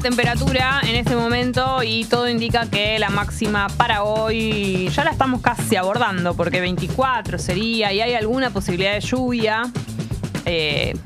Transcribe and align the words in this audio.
temperatura 0.00 0.80
en 0.82 0.96
este 0.96 1.14
momento 1.14 1.82
y 1.82 2.04
todo 2.04 2.28
indica 2.28 2.66
que 2.68 2.98
la 2.98 3.10
máxima 3.10 3.68
para 3.76 4.02
hoy 4.02 4.88
ya 4.88 5.04
la 5.04 5.10
estamos 5.10 5.40
casi 5.40 5.76
abordando 5.76 6.34
porque 6.34 6.60
24 6.60 7.38
sería 7.38 7.92
y 7.92 8.00
hay 8.00 8.14
alguna 8.14 8.50
posibilidad 8.50 8.94
de 8.94 9.00
lluvia. 9.00 9.62
Eh, 10.46 10.96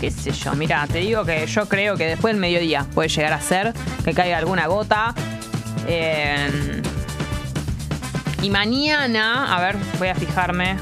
qué 0.00 0.10
sé 0.10 0.32
yo, 0.32 0.54
mira, 0.54 0.86
te 0.86 0.98
digo 0.98 1.24
que 1.24 1.46
yo 1.46 1.68
creo 1.68 1.96
que 1.96 2.06
después 2.06 2.34
del 2.34 2.40
mediodía 2.40 2.86
puede 2.94 3.08
llegar 3.08 3.32
a 3.32 3.40
ser 3.40 3.72
que 4.04 4.12
caiga 4.12 4.38
alguna 4.38 4.66
gota. 4.66 5.14
Eh, 5.86 6.82
y 8.42 8.50
mañana, 8.50 9.54
a 9.54 9.60
ver, 9.60 9.76
voy 9.98 10.08
a 10.08 10.14
fijarme 10.14 10.76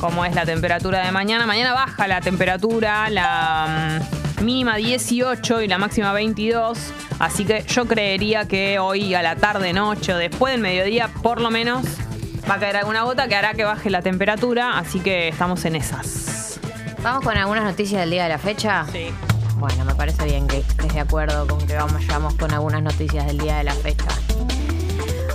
cómo 0.00 0.24
es 0.24 0.34
la 0.34 0.46
temperatura 0.46 1.04
de 1.04 1.12
mañana. 1.12 1.46
Mañana 1.46 1.74
baja 1.74 2.08
la 2.08 2.20
temperatura, 2.20 3.10
la 3.10 3.98
mm, 4.00 4.19
mínima 4.40 4.76
18 4.76 5.62
y 5.62 5.68
la 5.68 5.78
máxima 5.78 6.12
22. 6.12 6.78
Así 7.18 7.44
que 7.44 7.62
yo 7.62 7.86
creería 7.86 8.46
que 8.46 8.78
hoy 8.78 9.14
a 9.14 9.22
la 9.22 9.36
tarde, 9.36 9.72
noche 9.72 10.14
o 10.14 10.16
después 10.16 10.52
del 10.52 10.60
mediodía, 10.60 11.08
por 11.22 11.40
lo 11.40 11.50
menos, 11.50 11.84
va 12.48 12.54
a 12.54 12.58
caer 12.58 12.76
alguna 12.76 13.02
gota 13.02 13.28
que 13.28 13.36
hará 13.36 13.54
que 13.54 13.64
baje 13.64 13.90
la 13.90 14.02
temperatura. 14.02 14.78
Así 14.78 15.00
que 15.00 15.28
estamos 15.28 15.64
en 15.64 15.76
esas. 15.76 16.60
Vamos 17.02 17.24
con 17.24 17.36
algunas 17.36 17.64
noticias 17.64 18.00
del 18.00 18.10
día 18.10 18.24
de 18.24 18.28
la 18.30 18.38
fecha. 18.38 18.86
Sí. 18.92 19.08
Bueno, 19.56 19.84
me 19.84 19.94
parece 19.94 20.24
bien 20.24 20.46
que 20.46 20.58
estés 20.58 20.94
de 20.94 21.00
acuerdo 21.00 21.46
con 21.46 21.66
que 21.66 21.74
vamos, 21.74 22.06
vamos 22.06 22.34
con 22.34 22.50
algunas 22.52 22.82
noticias 22.82 23.26
del 23.26 23.38
día 23.38 23.58
de 23.58 23.64
la 23.64 23.74
fecha. 23.74 24.06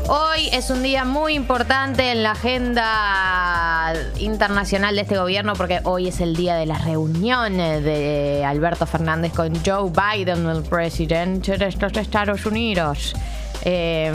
Hoy 0.08 0.50
es 0.52 0.70
un 0.70 0.84
día 0.84 1.04
muy 1.04 1.34
importante 1.34 2.12
en 2.12 2.22
la 2.22 2.32
agenda 2.32 3.94
internacional 4.20 4.96
de 4.96 5.02
este 5.02 5.18
gobierno 5.18 5.54
porque 5.54 5.80
hoy 5.84 6.10
es 6.10 6.22
el 6.22 6.36
día 6.36 6.56
de 6.56 6.68
las 6.68 6.86
reuniones 6.86 7.84
de 7.84 8.46
Alberto 8.46 8.86
Fernández 8.86 9.34
con 9.34 9.54
Joe 9.66 9.90
Biden, 9.90 10.48
el 10.48 10.62
presidente 10.62 11.58
de 11.58 11.66
estos 11.66 11.98
Estados 11.98 12.46
Unidos. 12.46 13.16
Eh, 13.64 14.12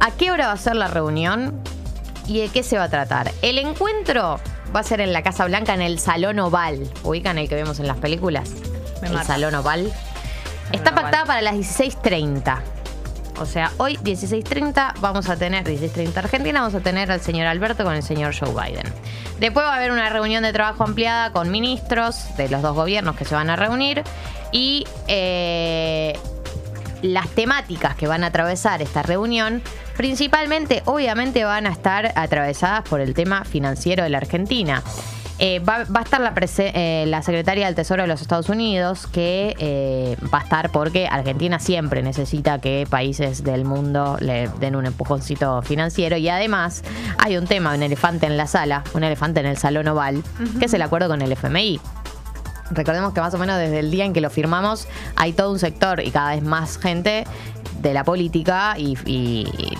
¿A 0.00 0.10
qué 0.12 0.30
hora 0.30 0.46
va 0.46 0.52
a 0.52 0.56
ser 0.56 0.76
la 0.76 0.88
reunión 0.88 1.60
y 2.26 2.40
de 2.40 2.48
qué 2.48 2.62
se 2.62 2.78
va 2.78 2.84
a 2.84 2.88
tratar? 2.88 3.32
El 3.42 3.58
encuentro 3.58 4.40
va 4.74 4.80
a 4.80 4.82
ser 4.82 5.02
en 5.02 5.12
la 5.12 5.22
Casa 5.22 5.44
Blanca, 5.44 5.74
en 5.74 5.82
el 5.82 5.98
Salón 5.98 6.38
Oval. 6.38 6.90
¿Ubican 7.02 7.36
el 7.36 7.50
que 7.50 7.54
vemos 7.54 7.80
en 7.80 7.86
las 7.86 7.98
películas? 7.98 8.50
Me 9.02 9.08
el 9.08 9.14
mata. 9.14 9.26
Salón 9.26 9.54
Oval. 9.56 9.92
Está 10.72 10.90
Oval. 10.90 11.02
pactada 11.02 11.26
para 11.26 11.42
las 11.42 11.54
16.30. 11.56 12.75
O 13.38 13.46
sea, 13.46 13.70
hoy 13.76 13.96
16.30 13.98 14.94
vamos 15.00 15.28
a 15.28 15.36
tener, 15.36 15.64
16.30 15.64 16.16
Argentina, 16.16 16.60
vamos 16.60 16.74
a 16.74 16.80
tener 16.80 17.10
al 17.10 17.20
señor 17.20 17.46
Alberto 17.46 17.84
con 17.84 17.94
el 17.94 18.02
señor 18.02 18.34
Joe 18.34 18.50
Biden. 18.50 18.86
Después 19.38 19.66
va 19.66 19.74
a 19.74 19.76
haber 19.76 19.92
una 19.92 20.08
reunión 20.08 20.42
de 20.42 20.52
trabajo 20.52 20.84
ampliada 20.84 21.32
con 21.32 21.50
ministros 21.50 22.36
de 22.36 22.48
los 22.48 22.62
dos 22.62 22.74
gobiernos 22.74 23.16
que 23.16 23.24
se 23.24 23.34
van 23.34 23.50
a 23.50 23.56
reunir 23.56 24.02
y 24.52 24.86
eh, 25.08 26.18
las 27.02 27.28
temáticas 27.28 27.94
que 27.94 28.06
van 28.06 28.24
a 28.24 28.28
atravesar 28.28 28.80
esta 28.80 29.02
reunión, 29.02 29.62
principalmente, 29.96 30.82
obviamente, 30.86 31.44
van 31.44 31.66
a 31.66 31.70
estar 31.70 32.12
atravesadas 32.16 32.88
por 32.88 33.00
el 33.00 33.14
tema 33.14 33.44
financiero 33.44 34.02
de 34.02 34.10
la 34.10 34.18
Argentina. 34.18 34.82
Eh, 35.38 35.58
va, 35.58 35.84
va 35.84 36.00
a 36.00 36.02
estar 36.02 36.18
la, 36.20 36.34
prese- 36.34 36.72
eh, 36.74 37.04
la 37.06 37.20
secretaria 37.22 37.66
del 37.66 37.74
Tesoro 37.74 38.02
de 38.02 38.08
los 38.08 38.22
Estados 38.22 38.48
Unidos, 38.48 39.06
que 39.06 39.54
eh, 39.58 40.16
va 40.32 40.38
a 40.38 40.42
estar 40.42 40.70
porque 40.70 41.06
Argentina 41.08 41.58
siempre 41.58 42.02
necesita 42.02 42.58
que 42.58 42.86
países 42.88 43.44
del 43.44 43.66
mundo 43.66 44.16
le 44.20 44.48
den 44.60 44.76
un 44.76 44.86
empujoncito 44.86 45.60
financiero. 45.60 46.16
Y 46.16 46.28
además 46.30 46.82
hay 47.18 47.36
un 47.36 47.46
tema, 47.46 47.74
un 47.74 47.82
elefante 47.82 48.24
en 48.24 48.38
la 48.38 48.46
sala, 48.46 48.82
un 48.94 49.04
elefante 49.04 49.40
en 49.40 49.46
el 49.46 49.58
salón 49.58 49.86
oval, 49.88 50.22
que 50.58 50.64
es 50.66 50.72
el 50.74 50.80
acuerdo 50.80 51.08
con 51.08 51.20
el 51.20 51.30
FMI. 51.32 51.80
Recordemos 52.70 53.12
que 53.12 53.20
más 53.20 53.32
o 53.34 53.38
menos 53.38 53.58
desde 53.58 53.78
el 53.78 53.90
día 53.92 54.04
en 54.06 54.12
que 54.12 54.20
lo 54.20 54.28
firmamos 54.28 54.88
hay 55.14 55.32
todo 55.32 55.52
un 55.52 55.58
sector 55.60 56.00
y 56.00 56.10
cada 56.10 56.34
vez 56.34 56.42
más 56.42 56.78
gente 56.78 57.24
de 57.80 57.94
la 57.94 58.04
política 58.04 58.74
y, 58.78 58.96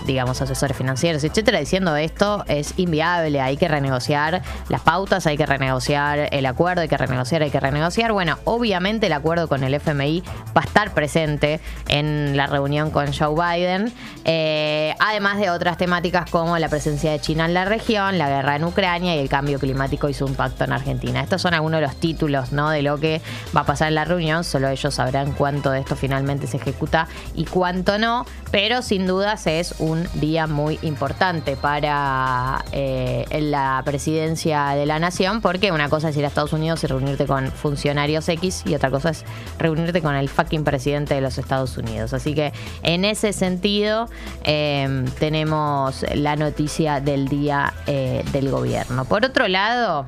digamos 0.05 0.41
asesores 0.41 0.77
financieros, 0.77 1.23
etcétera, 1.23 1.59
diciendo 1.59 1.95
esto 1.95 2.43
es 2.47 2.73
inviable, 2.77 3.41
hay 3.41 3.57
que 3.57 3.67
renegociar 3.67 4.41
las 4.69 4.81
pautas, 4.81 5.25
hay 5.27 5.37
que 5.37 5.45
renegociar 5.45 6.29
el 6.31 6.45
acuerdo, 6.45 6.81
hay 6.81 6.87
que 6.87 6.97
renegociar, 6.97 7.41
hay 7.41 7.49
que 7.51 7.59
renegociar. 7.59 8.11
Bueno, 8.11 8.37
obviamente 8.43 9.07
el 9.07 9.13
acuerdo 9.13 9.47
con 9.47 9.63
el 9.63 9.73
FMI 9.73 10.23
va 10.55 10.61
a 10.61 10.65
estar 10.65 10.93
presente 10.93 11.59
en 11.87 12.37
la 12.37 12.47
reunión 12.47 12.91
con 12.91 13.13
Joe 13.13 13.35
Biden, 13.35 13.91
eh, 14.25 14.95
además 14.99 15.39
de 15.39 15.49
otras 15.49 15.77
temáticas 15.77 16.29
como 16.29 16.57
la 16.57 16.69
presencia 16.69 17.11
de 17.11 17.19
China 17.19 17.45
en 17.45 17.53
la 17.53 17.65
región, 17.65 18.17
la 18.17 18.29
guerra 18.29 18.55
en 18.55 18.63
Ucrania 18.63 19.15
y 19.15 19.19
el 19.19 19.29
cambio 19.29 19.59
climático 19.59 20.09
y 20.09 20.13
su 20.13 20.27
impacto 20.27 20.63
en 20.63 20.73
Argentina. 20.73 21.21
Estos 21.21 21.41
son 21.41 21.53
algunos 21.53 21.79
de 21.81 21.87
los 21.87 21.95
títulos 21.97 22.51
¿no? 22.51 22.69
de 22.69 22.81
lo 22.81 22.99
que 22.99 23.21
va 23.55 23.61
a 23.61 23.65
pasar 23.65 23.89
en 23.89 23.95
la 23.95 24.05
reunión, 24.05 24.43
solo 24.43 24.69
ellos 24.69 24.93
sabrán 24.93 25.31
cuánto 25.33 25.71
de 25.71 25.79
esto 25.79 25.95
finalmente 25.95 26.47
se 26.47 26.57
ejecuta 26.57 27.07
y 27.35 27.45
cuánto 27.45 27.86
no, 27.97 28.25
pero 28.51 28.81
sin 28.81 29.07
dudas 29.07 29.47
es 29.47 29.75
un 29.79 30.07
día 30.15 30.45
muy 30.45 30.77
importante 30.81 31.55
para 31.55 32.63
eh, 32.71 33.25
la 33.41 33.81
presidencia 33.85 34.69
de 34.69 34.85
la 34.85 34.99
nación, 34.99 35.41
porque 35.41 35.71
una 35.71 35.89
cosa 35.89 36.09
es 36.09 36.17
ir 36.17 36.25
a 36.25 36.27
Estados 36.27 36.53
Unidos 36.53 36.83
y 36.83 36.87
reunirte 36.87 37.25
con 37.25 37.51
funcionarios 37.51 38.27
X 38.27 38.63
y 38.65 38.75
otra 38.75 38.91
cosa 38.91 39.11
es 39.11 39.25
reunirte 39.57 40.01
con 40.01 40.15
el 40.15 40.27
fucking 40.27 40.63
presidente 40.63 41.15
de 41.15 41.21
los 41.21 41.37
Estados 41.37 41.77
Unidos. 41.77 42.13
Así 42.13 42.33
que 42.33 42.53
en 42.83 43.05
ese 43.05 43.33
sentido 43.33 44.09
eh, 44.43 45.05
tenemos 45.19 46.05
la 46.13 46.35
noticia 46.35 46.99
del 46.99 47.27
día 47.27 47.73
eh, 47.85 48.23
del 48.31 48.49
gobierno. 48.49 49.05
Por 49.05 49.25
otro 49.25 49.47
lado, 49.47 50.07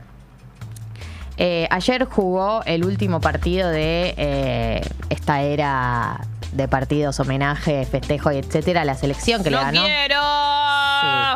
eh, 1.38 1.68
ayer 1.72 2.06
jugó 2.06 2.62
el 2.66 2.84
último 2.84 3.22
partido 3.22 3.70
de 3.70 4.84
esta 5.10 5.42
era 5.42 6.22
de 6.52 6.68
partidos, 6.68 7.20
homenaje, 7.20 7.86
festejo 7.86 8.32
y 8.32 8.38
etcétera, 8.38 8.82
a 8.82 8.86
la 8.86 8.96
selección 8.96 9.44
que 9.44 9.50
le 9.52 9.58
¡No 9.58 9.64
ganó. 9.64 9.84
quiero! 9.84 10.22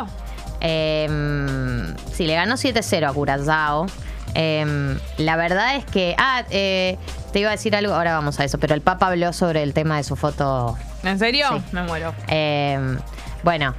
Sí. 0.06 0.12
Eh, 0.60 1.94
sí, 2.12 2.26
le 2.26 2.34
ganó 2.34 2.54
7-0 2.56 3.08
a 3.08 3.12
Curazao. 3.12 3.86
Eh, 4.34 4.96
la 5.18 5.36
verdad 5.36 5.76
es 5.76 5.84
que. 5.84 6.14
Ah, 6.18 6.42
eh, 6.50 6.98
te 7.32 7.40
iba 7.40 7.48
a 7.50 7.52
decir 7.52 7.74
algo, 7.76 7.94
ahora 7.94 8.14
vamos 8.14 8.38
a 8.40 8.44
eso, 8.44 8.58
pero 8.58 8.74
el 8.74 8.80
Papa 8.80 9.08
habló 9.08 9.32
sobre 9.32 9.62
el 9.62 9.74
tema 9.74 9.96
de 9.96 10.04
su 10.04 10.16
foto. 10.16 10.76
¿En 11.02 11.18
serio? 11.18 11.46
Sí. 11.52 11.62
Me 11.72 11.82
muero. 11.82 12.14
Eh, 12.28 12.96
bueno. 13.42 13.74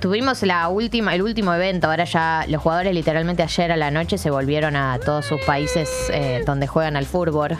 Tuvimos 0.00 0.42
la 0.44 0.68
última, 0.68 1.14
el 1.14 1.22
último 1.22 1.52
evento, 1.52 1.88
ahora 1.90 2.04
ya 2.04 2.44
los 2.48 2.62
jugadores 2.62 2.94
literalmente 2.94 3.42
ayer 3.42 3.72
a 3.72 3.76
la 3.76 3.90
noche 3.90 4.16
se 4.16 4.30
volvieron 4.30 4.76
a 4.76 4.98
todos 5.04 5.26
sus 5.26 5.40
países 5.40 5.88
eh, 6.12 6.42
donde 6.46 6.68
juegan 6.68 6.96
al 6.96 7.04
fútbol. 7.04 7.56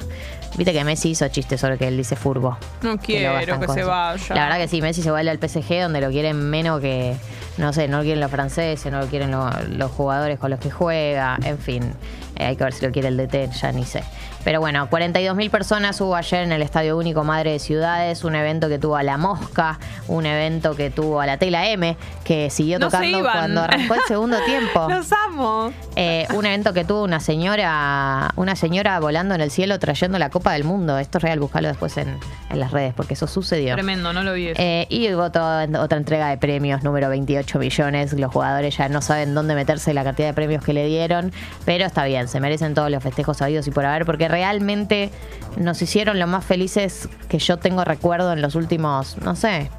Viste 0.56 0.72
que 0.72 0.84
Messi 0.84 1.10
hizo 1.10 1.26
chistes 1.28 1.60
sobre 1.60 1.78
que 1.78 1.88
él 1.88 1.96
dice 1.96 2.14
furbo. 2.16 2.56
No 2.82 2.96
quiero 2.98 3.60
que 3.60 3.66
se 3.74 3.82
vaya. 3.84 4.34
La 4.34 4.44
verdad 4.44 4.58
que 4.58 4.68
sí, 4.68 4.80
Messi 4.80 5.02
se 5.02 5.10
vuelve 5.10 5.30
al 5.30 5.38
PSG 5.38 5.82
donde 5.82 6.00
lo 6.00 6.10
quieren 6.10 6.38
menos 6.48 6.80
que, 6.80 7.16
no 7.58 7.72
sé, 7.72 7.88
no 7.88 7.98
lo 7.98 8.02
quieren 8.04 8.20
los 8.20 8.30
franceses, 8.30 8.90
no 8.90 9.00
lo 9.00 9.06
quieren 9.08 9.30
lo- 9.32 9.50
los 9.76 9.90
jugadores 9.90 10.38
con 10.38 10.50
los 10.50 10.60
que 10.60 10.70
juega, 10.70 11.38
en 11.44 11.58
fin. 11.58 11.92
Eh, 12.38 12.44
hay 12.46 12.56
que 12.56 12.64
ver 12.64 12.72
si 12.72 12.86
lo 12.86 12.92
quiere 12.92 13.08
el 13.08 13.16
DT, 13.16 13.50
ya 13.52 13.72
ni 13.72 13.84
sé. 13.84 14.02
Pero 14.44 14.60
bueno, 14.60 14.88
42.000 14.88 15.50
personas 15.50 16.00
hubo 16.00 16.14
ayer 16.16 16.42
en 16.44 16.52
el 16.52 16.62
Estadio 16.62 16.96
Único 16.96 17.24
Madre 17.24 17.52
de 17.52 17.58
Ciudades, 17.58 18.24
un 18.24 18.34
evento 18.34 18.68
que 18.68 18.78
tuvo 18.78 18.96
a 18.96 19.02
La 19.02 19.18
Mosca, 19.18 19.78
un 20.06 20.24
evento 20.24 20.74
que 20.76 20.90
tuvo 20.90 21.20
a 21.20 21.26
la 21.26 21.36
Tela 21.36 21.68
M, 21.68 21.96
que 22.24 22.48
siguió 22.48 22.78
No 22.78 22.86
tocando 22.88 23.20
cuando 23.22 23.62
arrancó 23.62 23.94
el 23.94 24.00
segundo 24.06 24.38
tiempo. 24.46 24.86
Los 24.90 25.10
amo. 25.12 25.72
Eh, 25.96 26.26
un 26.34 26.46
evento 26.46 26.72
que 26.72 26.84
tuvo 26.84 27.02
una 27.02 27.20
señora, 27.20 28.30
una 28.36 28.54
señora 28.56 28.98
volando 29.00 29.34
en 29.34 29.40
el 29.40 29.50
cielo 29.50 29.78
trayendo 29.78 30.18
la 30.18 30.30
Copa 30.30 30.52
del 30.52 30.64
Mundo. 30.64 30.98
Esto 30.98 31.18
es 31.18 31.24
real, 31.24 31.40
buscalo 31.40 31.68
después 31.68 31.96
en, 31.96 32.16
en 32.50 32.60
las 32.60 32.70
redes, 32.70 32.94
porque 32.94 33.14
eso 33.14 33.26
sucedió. 33.26 33.74
Tremendo, 33.74 34.12
no 34.12 34.22
lo 34.22 34.32
vi. 34.32 34.52
Eh, 34.56 34.86
y 34.88 35.12
hubo 35.12 35.30
toda- 35.30 35.66
otra 35.82 35.98
entrega 35.98 36.28
de 36.28 36.38
premios, 36.38 36.84
número 36.84 37.08
28 37.08 37.58
millones. 37.58 38.12
Los 38.14 38.32
jugadores 38.32 38.76
ya 38.76 38.88
no 38.88 39.02
saben 39.02 39.34
dónde 39.34 39.54
meterse 39.56 39.92
la 39.92 40.04
cantidad 40.04 40.28
de 40.28 40.34
premios 40.34 40.64
que 40.64 40.72
le 40.72 40.86
dieron, 40.86 41.32
pero 41.64 41.84
está 41.84 42.04
bien, 42.04 42.27
se 42.28 42.40
merecen 42.40 42.74
todos 42.74 42.90
los 42.90 43.02
festejos 43.02 43.38
sabidos 43.38 43.66
y 43.66 43.70
por 43.70 43.84
haber, 43.84 44.04
porque 44.06 44.28
realmente 44.28 45.10
nos 45.56 45.80
hicieron 45.82 46.18
lo 46.18 46.26
más 46.26 46.44
felices 46.44 47.08
que 47.28 47.38
yo 47.38 47.56
tengo 47.56 47.84
recuerdo 47.84 48.32
en 48.32 48.40
los 48.42 48.54
últimos, 48.54 49.16
no 49.18 49.34
sé, 49.34 49.70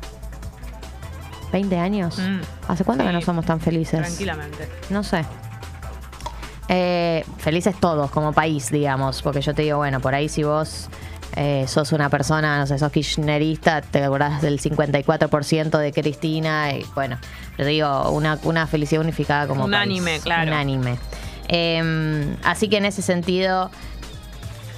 20 1.51 1.77
años. 1.77 2.17
Mm. 2.19 2.39
¿Hace 2.67 2.83
cuánto 2.83 3.03
Sí. 3.03 3.07
que 3.09 3.13
no 3.13 3.21
somos 3.21 3.45
tan 3.45 3.59
felices? 3.59 4.01
Tranquilamente. 4.01 4.67
No 4.89 5.03
sé. 5.03 5.25
Eh, 6.67 7.25
felices 7.39 7.75
todos 7.79 8.11
como 8.11 8.31
país, 8.31 8.69
digamos, 8.69 9.21
porque 9.23 9.41
yo 9.41 9.55
te 9.55 9.63
digo, 9.63 9.77
bueno, 9.77 9.99
por 10.01 10.13
ahí 10.13 10.29
si 10.29 10.43
vos 10.43 10.87
eh, 11.35 11.65
sos 11.67 11.91
una 11.93 12.09
persona, 12.09 12.59
no 12.59 12.67
sé, 12.67 12.77
sos 12.77 12.91
kirchnerista, 12.91 13.81
te 13.81 14.03
acordás 14.03 14.41
del 14.43 14.59
54% 14.59 15.77
de 15.79 15.91
Cristina, 15.93 16.73
y 16.73 16.85
bueno, 16.93 17.17
yo 17.57 17.65
digo, 17.65 18.11
una, 18.11 18.37
una 18.43 18.67
felicidad 18.67 19.01
unificada 19.01 19.47
como 19.47 19.65
Unánime, 19.65 20.11
país. 20.11 20.23
claro. 20.23 20.51
Unánime. 20.51 20.97
Eh, 21.49 22.35
así 22.43 22.69
que 22.69 22.77
en 22.77 22.85
ese 22.85 23.01
sentido, 23.01 23.69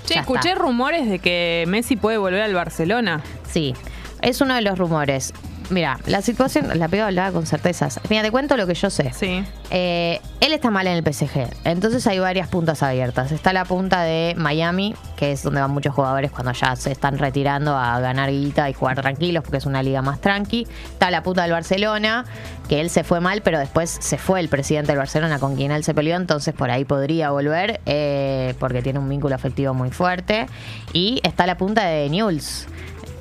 Che, 0.06 0.20
escuché 0.20 0.50
está. 0.50 0.62
rumores 0.62 1.08
de 1.10 1.20
que 1.20 1.66
Messi 1.68 1.96
puede 1.96 2.18
volver 2.18 2.42
al 2.42 2.54
Barcelona. 2.54 3.22
sí, 3.48 3.76
es 4.22 4.42
uno 4.42 4.56
de 4.56 4.62
los 4.62 4.78
rumores. 4.80 5.34
Mira, 5.72 6.00
la 6.06 6.22
situación, 6.22 6.78
la 6.78 6.88
pego 6.88 7.06
hablaba 7.06 7.32
con 7.32 7.46
certezas. 7.46 8.00
Mira, 8.10 8.22
te 8.22 8.32
cuento 8.32 8.58
lo 8.58 8.68
que 8.68 8.74
yo 8.74 8.90
sé. 8.90 9.12
Sí. 9.14 9.44
Eh, 9.70 10.22
él 10.40 10.54
está 10.54 10.70
mal 10.70 10.88
en 10.88 10.94
el 10.94 11.04
PSG, 11.04 11.48
entonces 11.64 12.06
hay 12.08 12.20
varias 12.20 12.48
puntas 12.48 12.84
abiertas. 12.84 13.32
Está 13.32 13.54
la 13.54 13.66
punta 13.66 14.02
de 14.04 14.36
Miami, 14.38 14.96
que 15.16 15.32
es 15.32 15.44
donde 15.44 15.62
van 15.62 15.72
muchos 15.72 15.96
jugadores 15.96 16.32
cuando 16.32 16.52
ya 16.52 16.76
se 16.76 16.92
están 16.92 17.18
retirando 17.18 17.76
a 17.76 18.00
ganar 18.00 18.30
guita 18.30 18.70
y 18.70 18.74
jugar 18.74 19.02
tranquilos, 19.02 19.44
porque 19.44 19.58
es 19.58 19.66
una 19.66 19.82
liga 19.82 20.02
más 20.02 20.20
tranqui. 20.20 20.68
Está 20.92 21.10
la 21.10 21.24
punta 21.24 21.44
del 21.44 21.52
Barcelona, 21.52 22.26
que 22.68 22.82
él 22.82 22.90
se 22.90 23.04
fue 23.04 23.20
mal, 23.20 23.42
pero 23.42 23.60
después 23.60 23.98
se 24.00 24.18
fue 24.18 24.40
el 24.40 24.50
presidente 24.50 24.92
del 24.92 24.98
Barcelona 24.98 25.40
con 25.40 25.56
quien 25.56 25.72
él 25.72 25.84
se 25.84 25.94
peleó, 25.94 26.16
entonces 26.18 26.54
por 26.54 26.70
ahí 26.72 26.86
podría 26.86 27.32
volver, 27.32 27.80
eh, 27.86 28.56
porque 28.60 28.82
tiene 28.82 29.00
un 29.00 29.08
vínculo 29.08 29.36
afectivo 29.36 29.74
muy 29.74 29.92
fuerte. 29.92 30.48
Y 30.94 31.22
está 31.24 31.46
la 31.46 31.58
punta 31.58 31.86
de 31.86 32.10
Newell's 32.10 32.68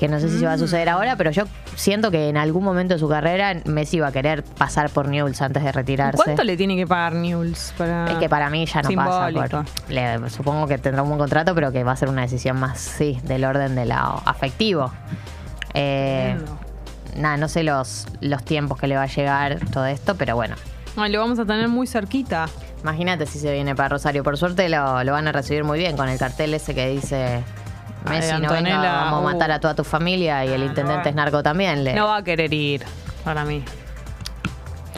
que 0.00 0.08
no 0.08 0.18
sé 0.18 0.30
si 0.30 0.38
se 0.38 0.46
va 0.46 0.54
a 0.54 0.58
suceder 0.58 0.88
Mm. 0.88 0.92
ahora, 0.92 1.16
pero 1.16 1.30
yo 1.30 1.44
siento 1.76 2.10
que 2.10 2.30
en 2.30 2.38
algún 2.38 2.64
momento 2.64 2.94
de 2.94 2.98
su 3.00 3.06
carrera 3.06 3.54
Messi 3.66 4.00
va 4.00 4.06
a 4.08 4.12
querer 4.12 4.42
pasar 4.42 4.88
por 4.88 5.06
Newell's 5.08 5.42
antes 5.42 5.62
de 5.62 5.70
retirarse. 5.72 6.16
¿Cuánto 6.24 6.42
le 6.42 6.56
tiene 6.56 6.74
que 6.74 6.86
pagar 6.86 7.12
Newell's 7.16 7.74
para.? 7.76 8.10
Es 8.10 8.16
que 8.16 8.26
para 8.30 8.48
mí 8.48 8.64
ya 8.64 8.80
no 8.80 8.88
Simbólico. 8.88 9.40
pasa 9.42 9.62
por. 9.86 9.92
le- 9.92 10.30
supongo 10.30 10.66
que 10.66 10.78
tendrá 10.78 11.02
un 11.02 11.10
buen 11.10 11.18
contrato, 11.18 11.54
pero 11.54 11.70
que 11.70 11.84
va 11.84 11.92
a 11.92 11.96
ser 11.96 12.08
una 12.08 12.22
decisión 12.22 12.58
más, 12.58 12.78
sí, 12.80 13.20
del 13.24 13.44
orden 13.44 13.74
de 13.74 13.84
la 13.84 14.00
afectivo. 14.24 14.90
Eh, 15.74 16.34
nada, 17.16 17.36
no 17.36 17.48
sé 17.48 17.62
los, 17.62 18.06
los 18.22 18.42
tiempos 18.42 18.78
que 18.78 18.86
le 18.86 18.96
va 18.96 19.02
a 19.02 19.06
llegar 19.06 19.58
todo 19.70 19.84
esto, 19.84 20.14
pero 20.14 20.34
bueno. 20.34 20.56
Ay, 20.96 21.12
lo 21.12 21.20
vamos 21.20 21.38
a 21.38 21.44
tener 21.44 21.68
muy 21.68 21.86
cerquita. 21.86 22.46
Imagínate 22.82 23.26
si 23.26 23.38
se 23.38 23.52
viene 23.52 23.74
para 23.76 23.90
Rosario. 23.90 24.24
Por 24.24 24.38
suerte 24.38 24.68
lo, 24.70 25.04
lo 25.04 25.12
van 25.12 25.28
a 25.28 25.32
recibir 25.32 25.62
muy 25.62 25.78
bien 25.78 25.94
con 25.96 26.08
el 26.08 26.18
cartel 26.18 26.54
ese 26.54 26.74
que 26.74 26.88
dice 26.88 27.42
Ay, 28.04 28.20
Messi 28.20 28.40
no 28.40 28.52
venga, 28.52 28.80
vamos 28.80 29.20
a 29.20 29.32
matar 29.32 29.50
uh. 29.50 29.54
a 29.54 29.60
toda 29.60 29.74
tu 29.74 29.84
familia 29.84 30.44
y 30.44 30.48
el 30.48 30.62
intendente 30.62 31.08
es 31.08 31.14
narco 31.14 31.42
también. 31.42 31.84
Le, 31.84 31.94
No 31.94 32.06
va 32.06 32.18
a 32.18 32.24
querer 32.24 32.52
ir 32.52 32.82
para 33.24 33.44
mí. 33.44 33.62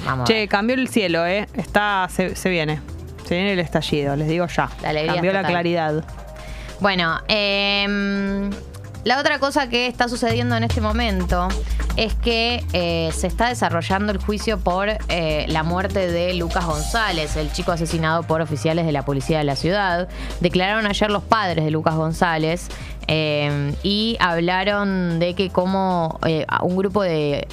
vamos 0.05 0.29
Che, 0.29 0.49
cambió 0.49 0.77
el 0.77 0.89
cielo, 0.89 1.27
¿eh? 1.27 1.49
Está, 1.55 2.07
se, 2.11 2.37
se 2.37 2.49
viene. 2.49 2.81
Se 3.27 3.35
viene 3.35 3.53
el 3.53 3.59
estallido, 3.61 4.17
les 4.17 4.29
digo 4.29 4.47
ya. 4.47 4.69
La 4.83 5.07
cambió 5.15 5.33
la 5.33 5.45
claridad. 5.45 6.05
Bueno, 6.81 7.21
em, 7.29 8.51
la 9.05 9.19
otra 9.19 9.39
cosa 9.39 9.69
que 9.69 9.87
está 9.87 10.09
sucediendo 10.09 10.57
en 10.57 10.65
este 10.65 10.81
momento 10.81 11.49
es 11.97 12.15
que 12.15 12.65
eh, 12.73 13.11
se 13.13 13.27
está 13.27 13.49
desarrollando 13.49 14.13
el 14.13 14.19
juicio 14.19 14.59
por 14.59 14.89
eh, 15.09 15.45
la 15.49 15.63
muerte 15.63 16.11
de 16.11 16.35
Lucas 16.35 16.65
González, 16.65 17.37
el 17.37 17.53
chico 17.53 17.73
asesinado 17.73 18.23
por 18.23 18.41
oficiales 18.41 18.87
de 18.87 18.93
la 18.93 19.05
policía 19.05 19.39
de 19.39 19.45
la 19.45 19.57
ciudad. 19.57 20.09
Declararon 20.41 20.87
ayer 20.87 21.11
los 21.11 21.23
padres 21.23 21.65
de 21.65 21.71
Lucas 21.71 21.97
González 21.97 22.69
em, 23.09 23.75
y 23.83 24.17
hablaron 24.21 25.19
de 25.19 25.35
que 25.35 25.51
como 25.51 26.19
eh, 26.25 26.47
un 26.63 26.77
grupo 26.77 27.03
de 27.03 27.49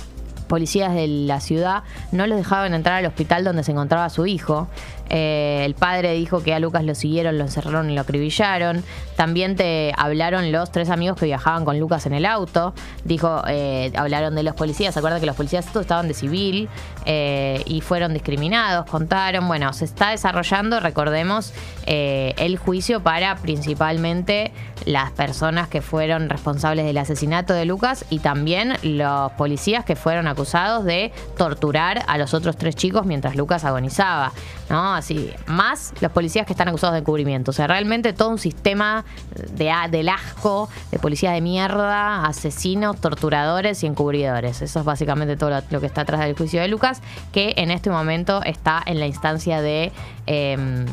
policías 0.49 0.93
de 0.93 1.07
la 1.07 1.39
ciudad 1.39 1.83
no 2.11 2.27
los 2.27 2.37
dejaban 2.37 2.73
entrar 2.73 2.95
al 2.95 3.05
hospital 3.05 3.45
donde 3.45 3.63
se 3.63 3.71
encontraba 3.71 4.09
su 4.09 4.25
hijo. 4.25 4.67
Eh, 5.09 5.63
el 5.65 5.75
padre 5.75 6.13
dijo 6.13 6.43
que 6.43 6.53
a 6.53 6.59
Lucas 6.59 6.83
lo 6.83 6.95
siguieron, 6.95 7.37
lo 7.37 7.43
encerraron 7.43 7.89
y 7.89 7.95
lo 7.95 8.01
acribillaron. 8.01 8.83
También 9.15 9.55
te 9.55 9.91
hablaron 9.97 10.51
los 10.51 10.71
tres 10.71 10.89
amigos 10.89 11.17
que 11.17 11.25
viajaban 11.25 11.65
con 11.65 11.77
Lucas 11.79 12.05
en 12.05 12.13
el 12.13 12.25
auto. 12.25 12.73
Dijo, 13.03 13.43
eh, 13.47 13.91
hablaron 13.95 14.35
de 14.35 14.43
los 14.43 14.55
policías. 14.55 14.93
¿Se 14.93 14.99
acuerdan 14.99 15.19
que 15.19 15.25
los 15.25 15.35
policías 15.35 15.65
todos 15.65 15.81
estaban 15.81 16.07
de 16.07 16.13
civil 16.13 16.69
eh, 17.05 17.61
y 17.65 17.81
fueron 17.81 18.13
discriminados? 18.13 18.85
Contaron. 18.85 19.47
Bueno, 19.47 19.73
se 19.73 19.85
está 19.85 20.11
desarrollando, 20.11 20.79
recordemos, 20.79 21.53
eh, 21.85 22.33
el 22.37 22.57
juicio 22.57 23.03
para 23.03 23.35
principalmente 23.35 24.53
las 24.85 25.11
personas 25.11 25.67
que 25.67 25.81
fueron 25.81 26.29
responsables 26.29 26.85
del 26.85 26.97
asesinato 26.97 27.53
de 27.53 27.65
Lucas 27.65 28.05
y 28.09 28.19
también 28.19 28.77
los 28.83 29.31
policías 29.33 29.83
que 29.83 29.95
fueron 29.95 30.27
acusados 30.27 30.85
de 30.85 31.11
torturar 31.37 32.03
a 32.07 32.17
los 32.17 32.33
otros 32.33 32.55
tres 32.55 32.75
chicos 32.75 33.05
mientras 33.05 33.35
Lucas 33.35 33.65
agonizaba. 33.65 34.31
¿no? 34.69 34.98
Más 35.47 35.93
los 36.01 36.11
policías 36.11 36.45
que 36.45 36.53
están 36.53 36.67
acusados 36.67 36.93
de 36.93 36.99
encubrimiento. 36.99 37.51
O 37.51 37.53
sea, 37.53 37.67
realmente 37.67 38.13
todo 38.13 38.29
un 38.29 38.39
sistema 38.39 39.05
de, 39.51 39.71
del 39.89 40.09
asco, 40.09 40.69
de 40.91 40.99
policías 40.99 41.33
de 41.33 41.41
mierda, 41.41 42.25
asesinos, 42.25 42.99
torturadores 42.99 43.83
y 43.83 43.87
encubridores. 43.87 44.61
Eso 44.61 44.79
es 44.79 44.85
básicamente 44.85 45.37
todo 45.37 45.49
lo, 45.49 45.61
lo 45.69 45.79
que 45.79 45.87
está 45.87 46.01
atrás 46.01 46.21
del 46.21 46.35
juicio 46.35 46.61
de 46.61 46.67
Lucas, 46.67 47.01
que 47.31 47.53
en 47.57 47.71
este 47.71 47.89
momento 47.89 48.41
está 48.43 48.81
en 48.85 48.99
la 48.99 49.07
instancia 49.07 49.61
de 49.61 49.91
em, 50.25 50.85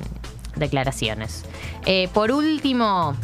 declaraciones. 0.56 1.44
Eh, 1.84 2.08
por 2.12 2.30
último, 2.30 3.14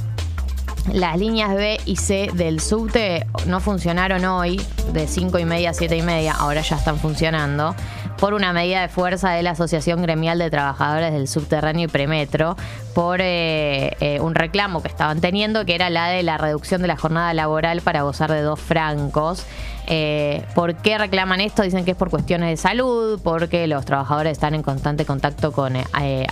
las 0.91 1.19
líneas 1.19 1.55
B 1.55 1.81
y 1.85 1.97
C 1.97 2.31
del 2.35 2.61
subte 2.61 3.27
no 3.47 3.61
funcionaron 3.61 4.25
hoy, 4.25 4.61
de 4.93 5.07
5 5.07 5.39
y 5.39 5.45
media 5.45 5.71
a 5.71 5.75
7 5.75 5.97
y 5.97 6.03
media, 6.03 6.33
ahora 6.33 6.61
ya 6.63 6.77
están 6.77 6.99
funcionando, 6.99 7.75
por 8.19 8.35
una 8.35 8.53
medida 8.53 8.83
de 8.83 8.89
fuerza 8.89 9.31
de 9.31 9.43
la 9.43 9.51
Asociación 9.51 10.03
Gremial 10.03 10.39
de 10.39 10.51
Trabajadores 10.51 11.13
del 11.13 11.29
Subterráneo 11.29 11.87
y 11.87 11.89
Premetro, 11.89 12.57
por 12.95 13.21
eh, 13.21 13.97
eh, 14.01 14.21
un 14.21 14.35
reclamo 14.35 14.83
que 14.83 14.89
estaban 14.89 15.21
teniendo, 15.21 15.65
que 15.65 15.75
era 15.75 15.91
la 15.91 16.09
de 16.09 16.23
la 16.23 16.39
reducción 16.39 16.83
de 16.83 16.89
la 16.89 16.97
jornada 16.97 17.33
laboral 17.35 17.81
para 17.81 18.03
gozar 18.03 18.31
de 18.31 18.43
dos 18.43 18.61
francos. 18.61 19.45
Eh, 19.89 20.45
¿Por 20.55 20.77
qué 20.77 20.97
reclaman 20.99 21.41
esto? 21.41 21.63
Dicen 21.63 21.85
que 21.85 21.93
es 21.93 21.97
por 21.97 22.11
cuestiones 22.11 22.51
de 22.51 22.57
salud, 22.57 23.21
porque 23.25 23.67
los 23.67 23.85
trabajadores 23.85 24.33
están 24.33 24.55
en 24.55 24.63
constante 24.63 25.05
contacto 25.05 25.51
con 25.51 25.75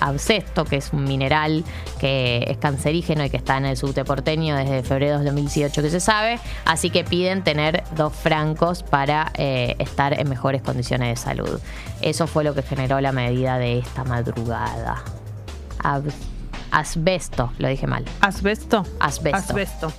abscesto, 0.01 0.65
que 0.65 0.77
es 0.77 0.93
un 0.93 1.05
mineral 1.05 1.65
que 1.99 2.45
es 2.47 2.59
cancerígeno 2.59 3.25
y 3.25 3.31
que 3.31 3.37
está 3.37 3.57
en 3.57 3.67
el 3.67 3.77
subte 3.77 4.05
porteño 4.05 4.40
desde 4.49 4.83
febrero 4.83 5.19
de 5.19 5.25
2018 5.27 5.83
que 5.83 5.91
se 5.91 6.01
sabe. 6.01 6.39
Así 6.65 6.91
que 6.91 7.05
piden 7.05 7.43
tener 7.45 7.85
dos 7.97 8.13
francos 8.15 8.83
para 8.83 9.31
eh, 9.37 9.77
estar 9.79 10.19
en 10.19 10.29
mejores 10.29 10.63
condiciones 10.63 11.09
de 11.11 11.17
salud. 11.17 11.61
Eso 12.01 12.27
fue 12.27 12.45
lo 12.45 12.55
que 12.55 12.63
generó 12.63 13.01
la 13.01 13.13
medida 13.13 13.59
de 13.59 13.79
esta 13.79 14.05
madrugada. 14.05 15.03
Ab- 15.83 16.13
asbesto, 16.71 17.53
lo 17.59 17.69
dije 17.69 17.87
mal. 17.87 18.05
¿Asbesto? 18.21 18.85
Asbesto. 19.01 19.37
Asbesto. 19.39 19.93